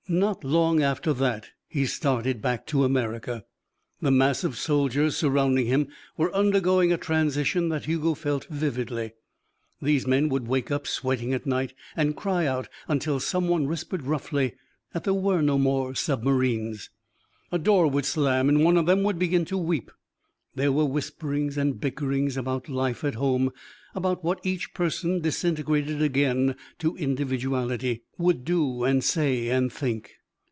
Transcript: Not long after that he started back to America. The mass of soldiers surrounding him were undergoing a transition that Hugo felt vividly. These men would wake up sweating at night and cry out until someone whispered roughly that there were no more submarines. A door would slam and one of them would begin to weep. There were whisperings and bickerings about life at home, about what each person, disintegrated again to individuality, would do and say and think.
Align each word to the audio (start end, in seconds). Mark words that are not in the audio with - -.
Not 0.09 0.43
long 0.43 0.81
after 0.83 1.13
that 1.13 1.47
he 1.69 1.85
started 1.85 2.41
back 2.41 2.65
to 2.67 2.83
America. 2.83 3.45
The 4.01 4.11
mass 4.11 4.43
of 4.43 4.57
soldiers 4.57 5.15
surrounding 5.15 5.67
him 5.67 5.87
were 6.17 6.35
undergoing 6.35 6.91
a 6.91 6.97
transition 6.97 7.69
that 7.69 7.85
Hugo 7.85 8.13
felt 8.15 8.43
vividly. 8.49 9.13
These 9.81 10.05
men 10.05 10.27
would 10.27 10.49
wake 10.49 10.69
up 10.69 10.85
sweating 10.85 11.33
at 11.33 11.45
night 11.45 11.73
and 11.95 12.13
cry 12.17 12.45
out 12.45 12.67
until 12.89 13.21
someone 13.21 13.67
whispered 13.67 14.01
roughly 14.03 14.55
that 14.91 15.05
there 15.05 15.13
were 15.13 15.41
no 15.41 15.57
more 15.57 15.95
submarines. 15.95 16.89
A 17.49 17.57
door 17.59 17.87
would 17.87 18.03
slam 18.03 18.49
and 18.49 18.65
one 18.65 18.75
of 18.75 18.87
them 18.87 19.03
would 19.03 19.17
begin 19.17 19.45
to 19.45 19.57
weep. 19.57 19.91
There 20.53 20.73
were 20.73 20.83
whisperings 20.83 21.57
and 21.57 21.79
bickerings 21.79 22.35
about 22.35 22.67
life 22.67 23.05
at 23.05 23.15
home, 23.15 23.53
about 23.95 24.21
what 24.21 24.45
each 24.45 24.73
person, 24.73 25.21
disintegrated 25.21 26.01
again 26.01 26.55
to 26.79 26.95
individuality, 26.97 28.03
would 28.17 28.43
do 28.43 28.83
and 28.83 29.01
say 29.01 29.47
and 29.47 29.71
think. 29.71 30.11